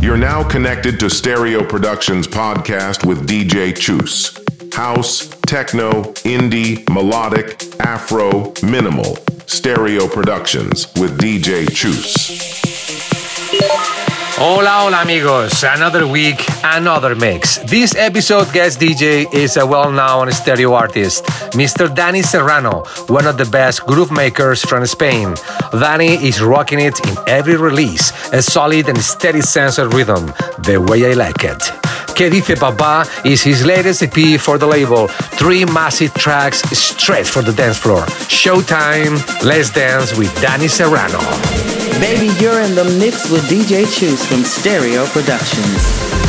[0.00, 4.38] You're now connected to Stereo Productions podcast with DJ Chus.
[4.72, 9.16] House, techno, indie, melodic, afro, minimal.
[9.46, 12.28] Stereo Productions with DJ Chus.
[14.40, 15.64] Hola, hola amigos.
[15.64, 17.58] Another week, another mix.
[17.58, 21.92] This episode guest DJ is a well-known stereo artist, Mr.
[21.92, 25.34] Danny Serrano, one of the best groove makers from Spain.
[25.72, 30.26] Danny is rocking it in every release, a solid and steady sense of rhythm,
[30.58, 31.87] the way I like it.
[32.18, 35.06] Que Dice Papá is his latest EP for the label.
[35.38, 38.06] Three massive tracks straight for the dance floor.
[38.26, 41.20] Showtime, let's dance with Danny Serrano.
[42.00, 46.27] Baby, you're in the mix with DJ Chus from Stereo Productions.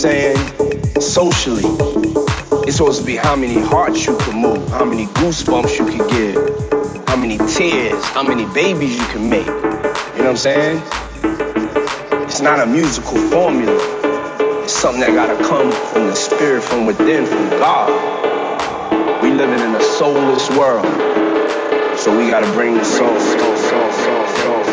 [0.00, 0.36] Saying?
[0.98, 1.64] Socially.
[2.66, 6.08] It's supposed to be how many hearts you can move, how many goosebumps you can
[6.08, 9.44] give, how many tears, how many babies you can make.
[9.44, 10.82] You know what I'm saying?
[12.24, 13.76] It's not a musical formula.
[14.62, 19.22] It's something that gotta come from the spirit, from within, from God.
[19.22, 21.19] We living in a soulless world.
[22.00, 23.20] So we gotta bring the soul.
[23.20, 24.69] soul, soul, soul,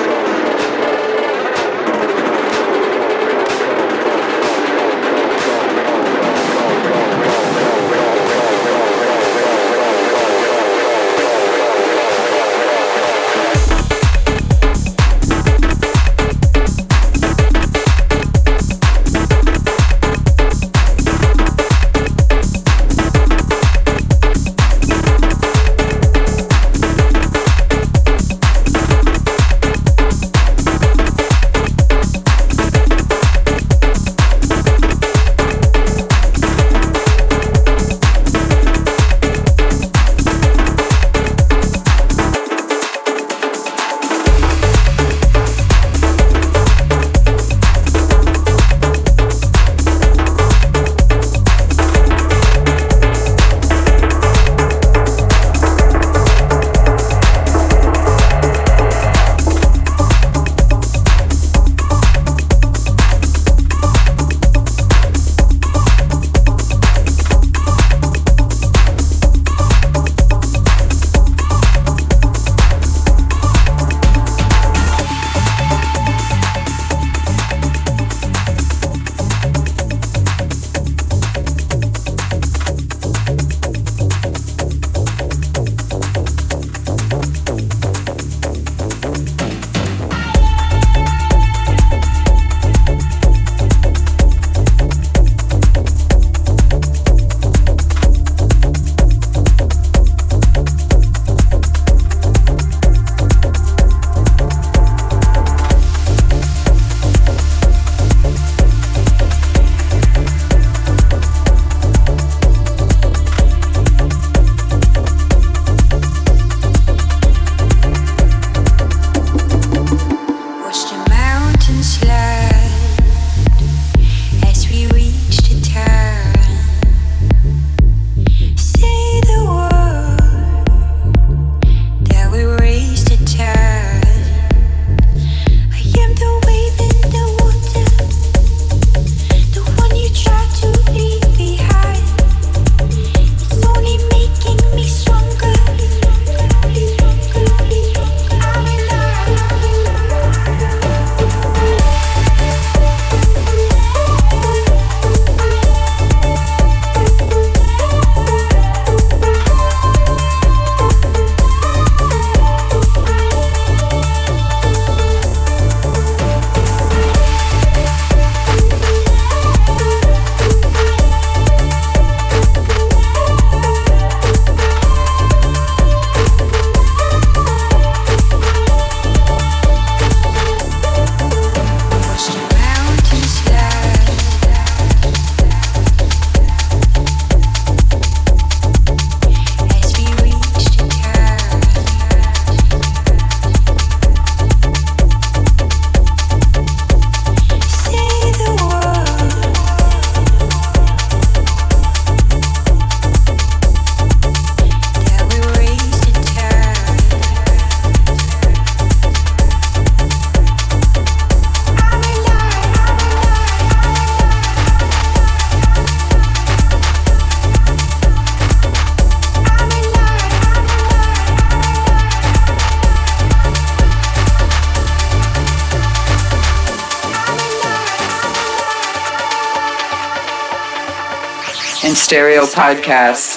[232.57, 233.36] Podcast.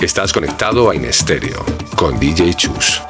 [0.00, 1.64] Estás conectado a In Stereo
[1.96, 3.05] con DJ Chus.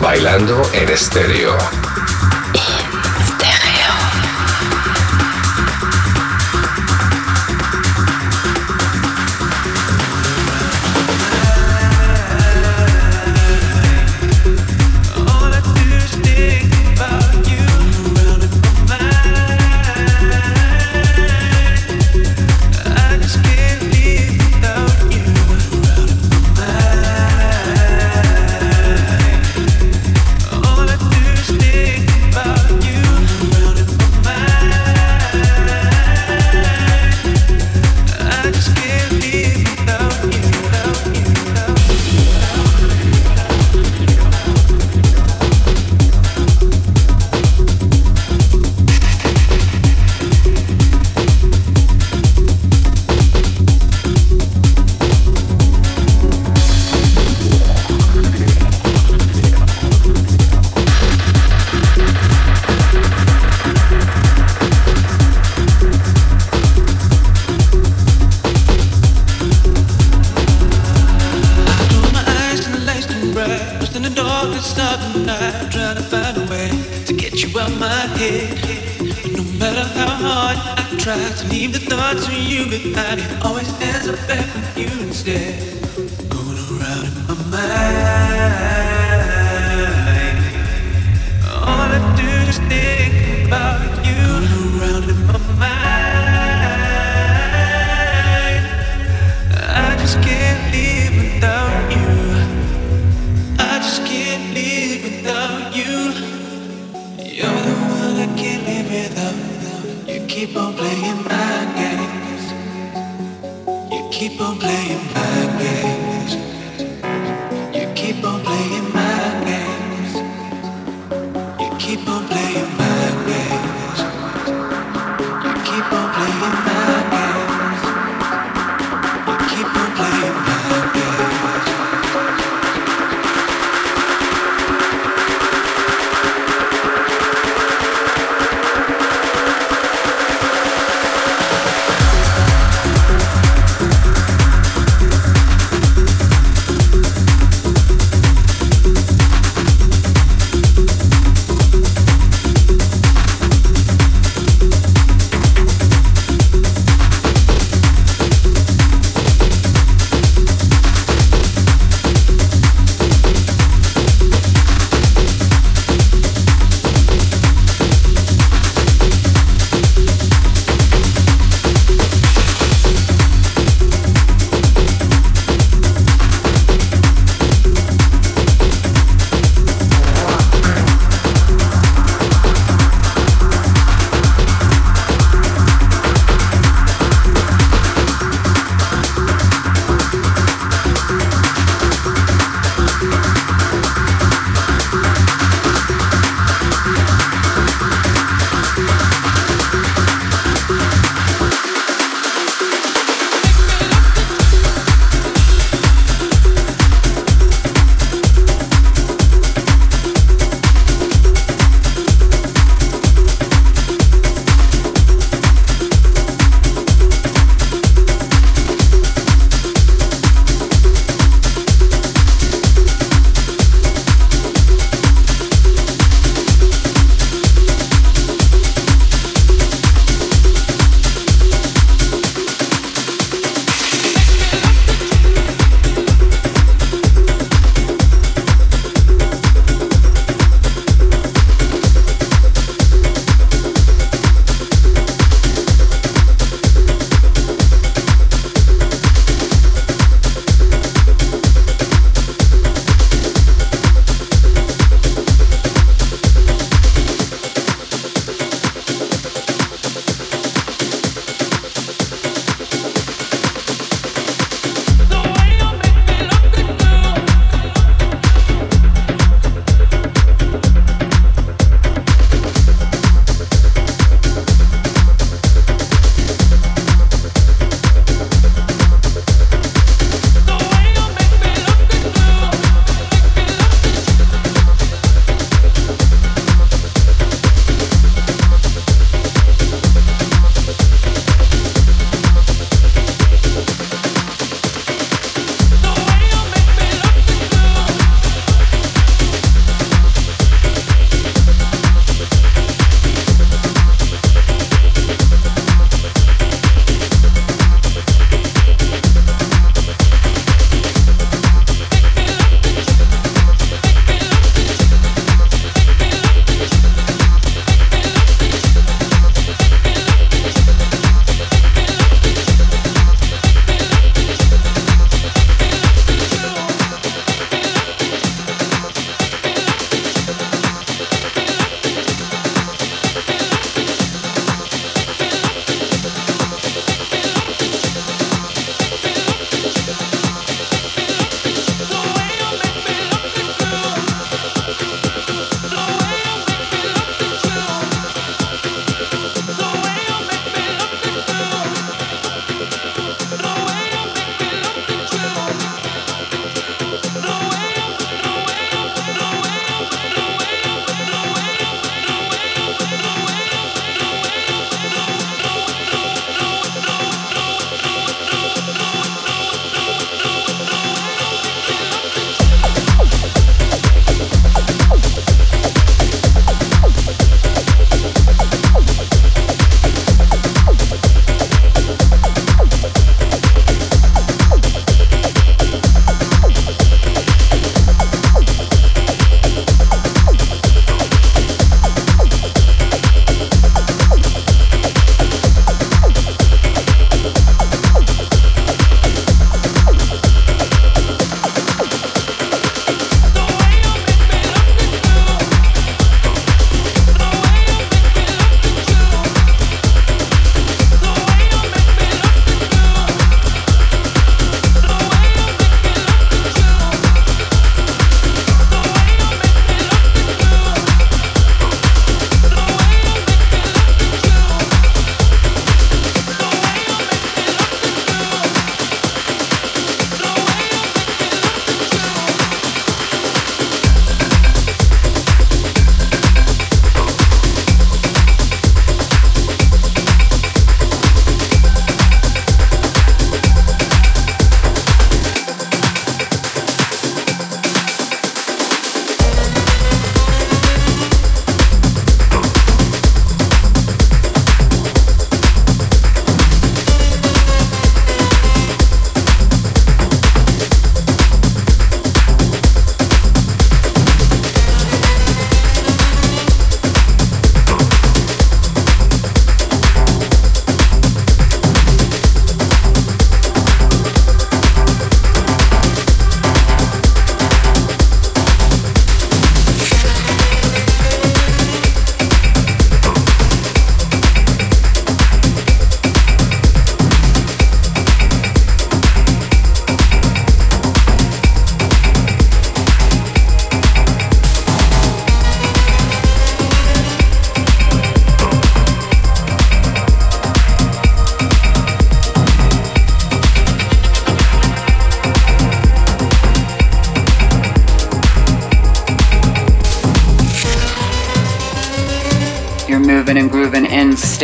[0.00, 1.49] Bailando en estéreo.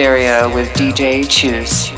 [0.07, 1.91] Stereo with DJ Chus.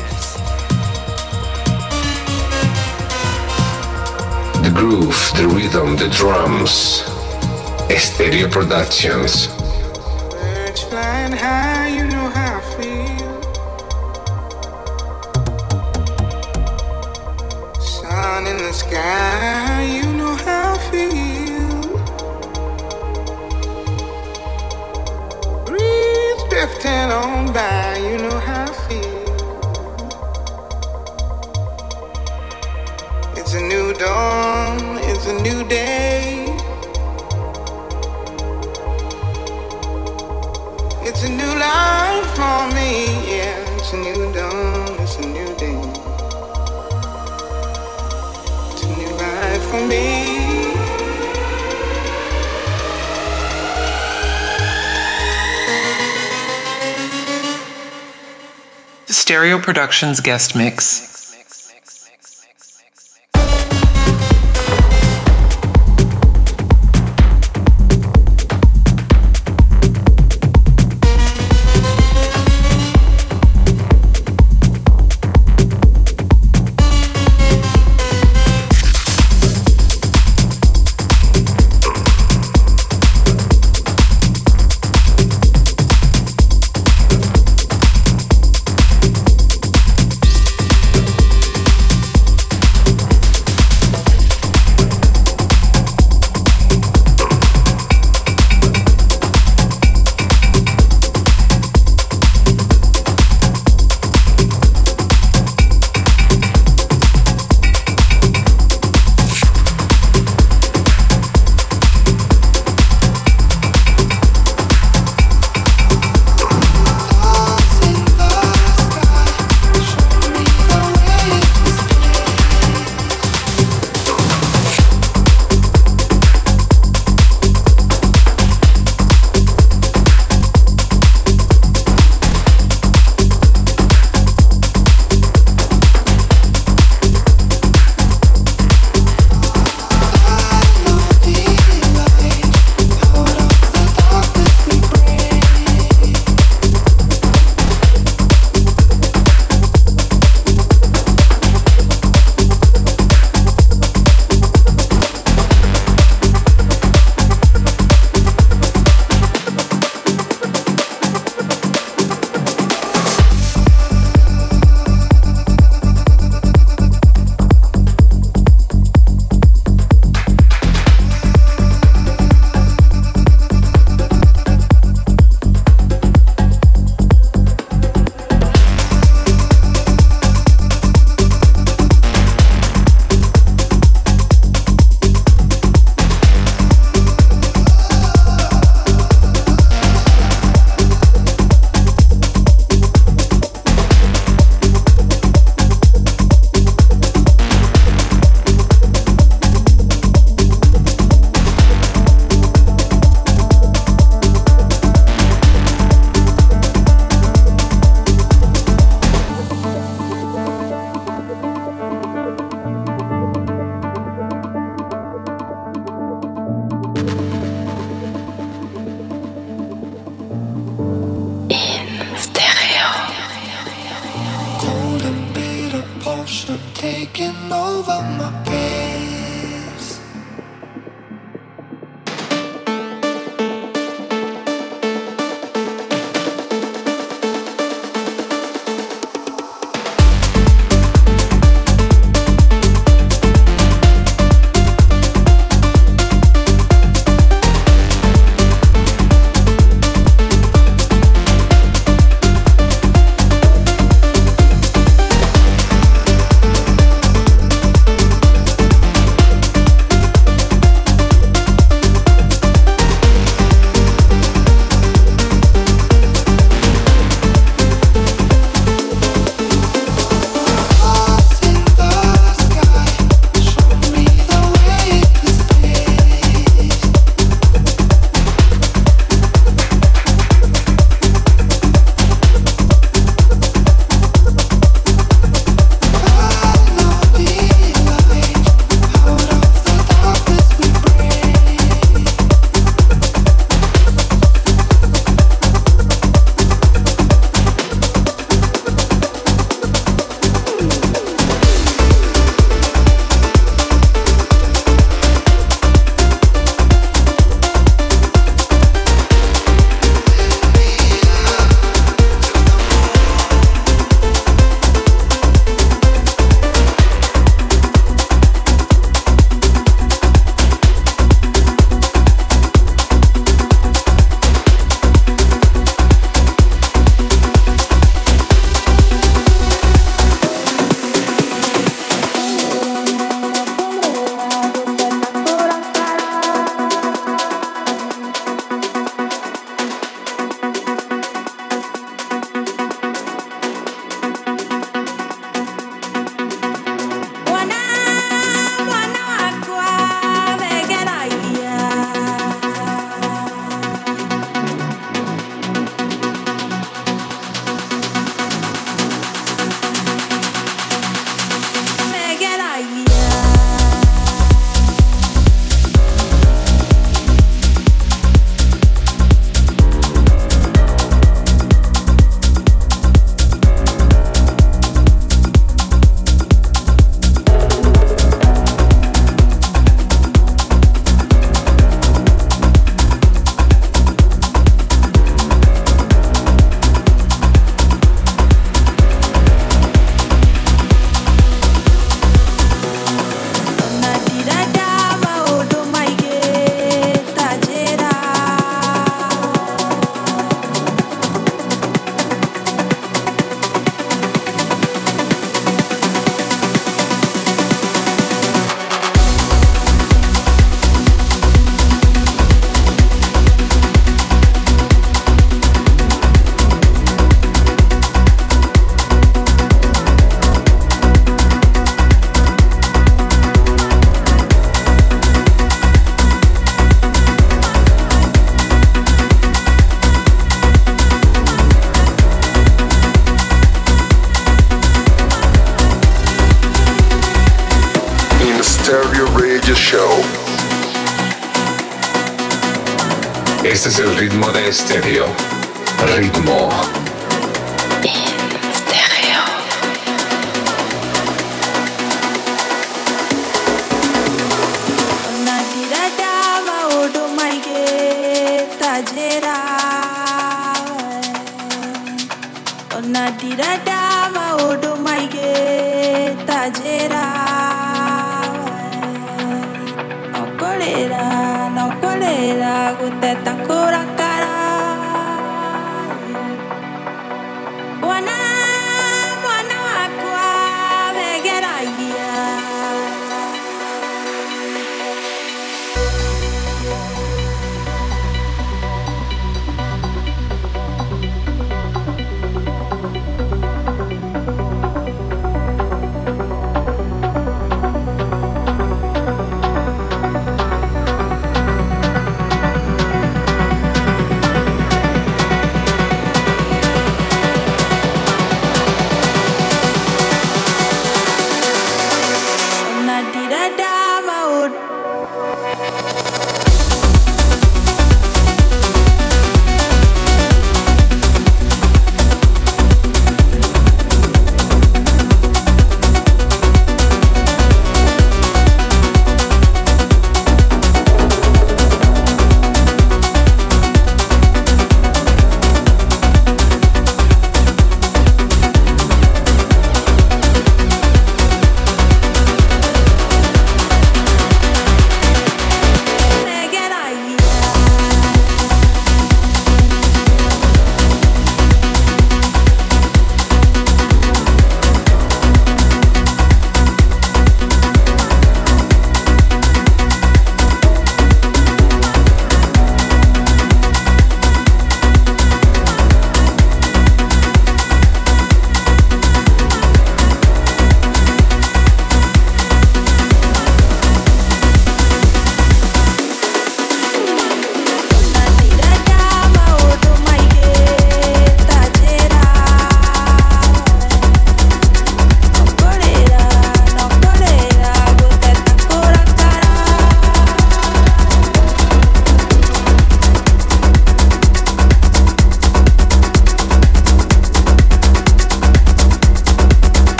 [4.63, 7.03] The groove, the rhythm, the drums.
[7.95, 9.58] Stereo Productions.
[59.69, 61.08] Productions guest mix.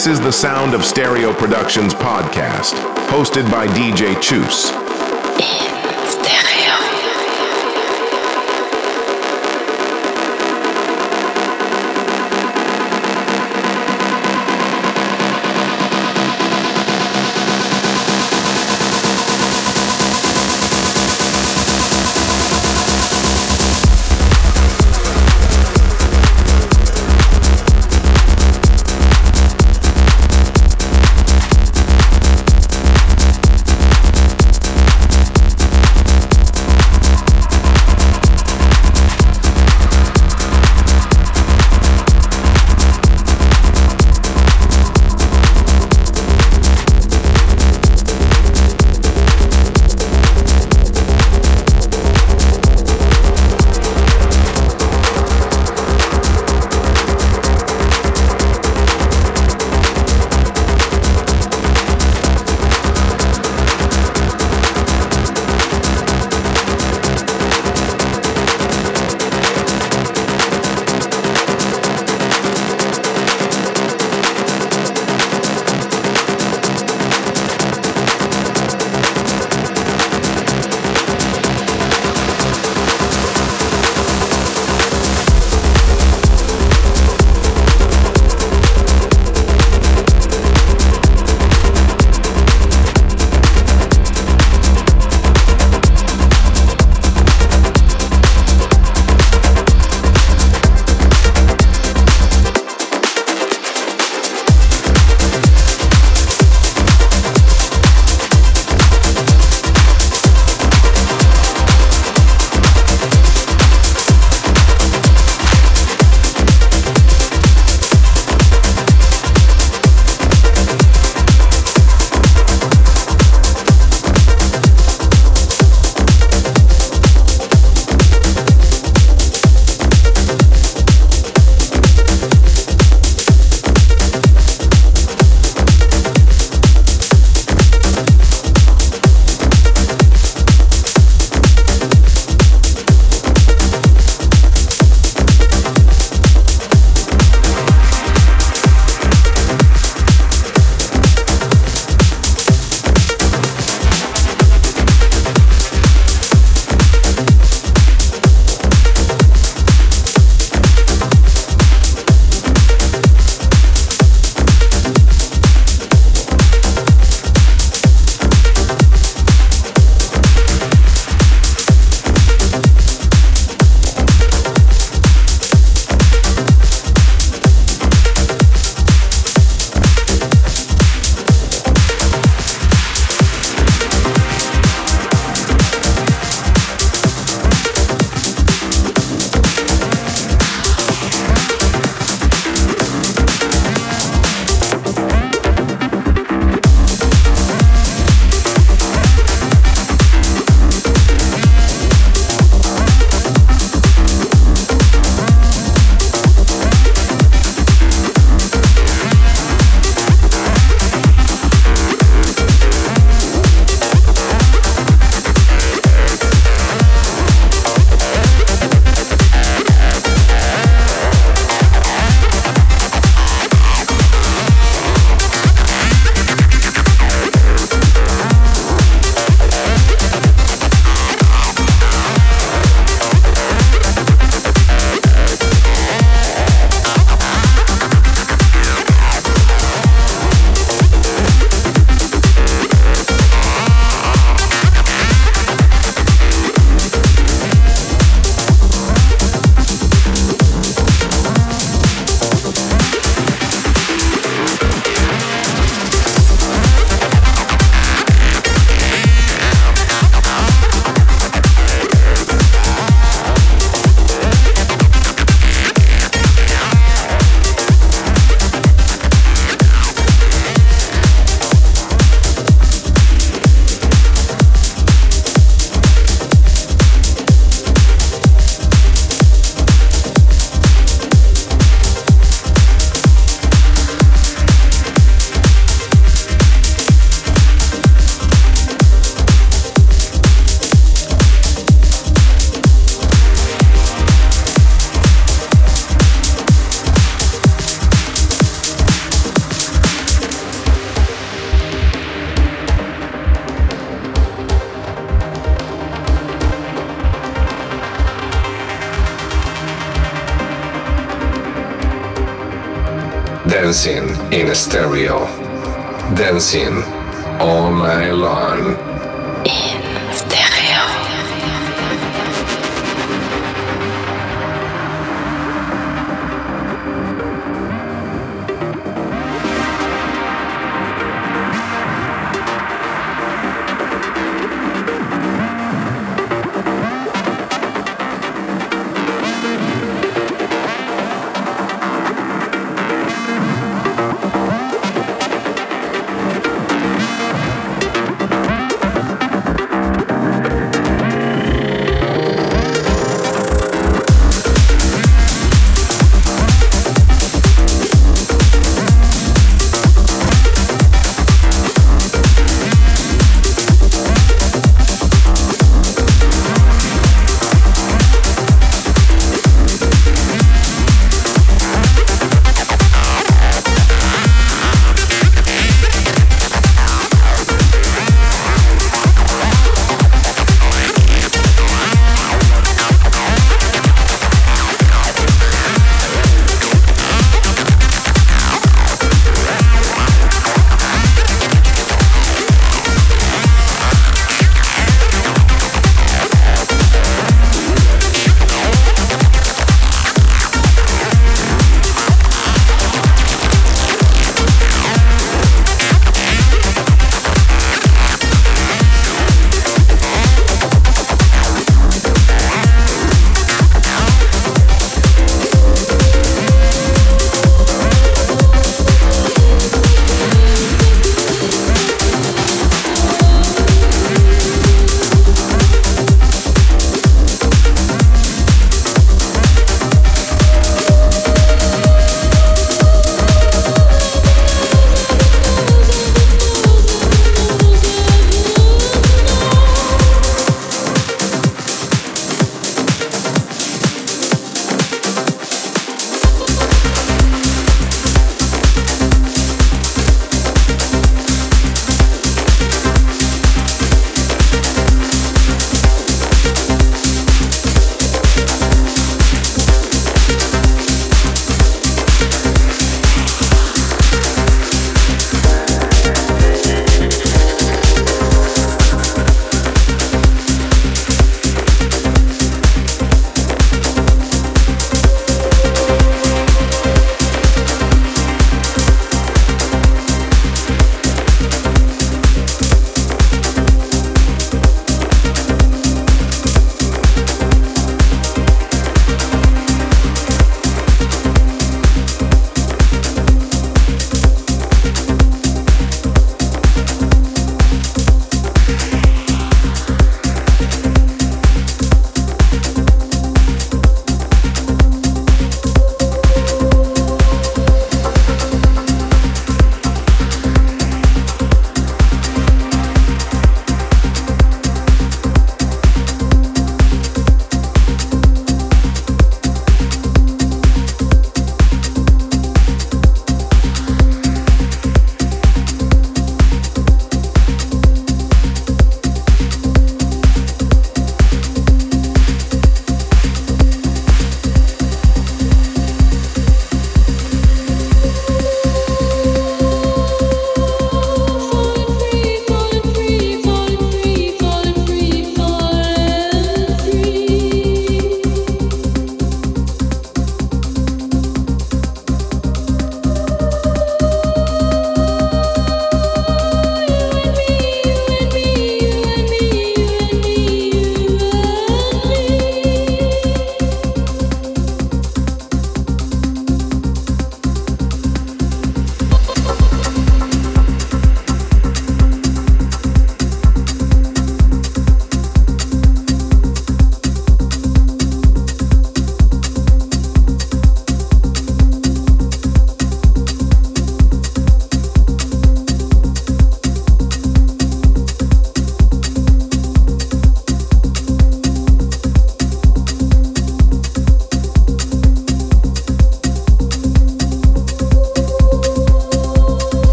[0.00, 2.72] This is the Sound of Stereo Productions podcast,
[3.08, 4.79] hosted by DJ Chus.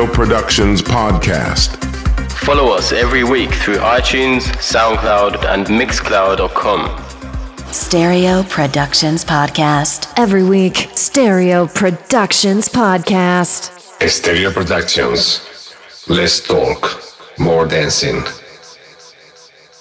[0.00, 1.76] Stereo Productions Podcast.
[2.46, 7.04] Follow us every week through iTunes, SoundCloud, and Mixcloud.com.
[7.70, 10.10] Stereo Productions Podcast.
[10.16, 13.78] Every week, Stereo Productions Podcast.
[14.08, 15.74] Stereo Productions.
[16.08, 17.02] Let's talk.
[17.38, 18.22] More dancing.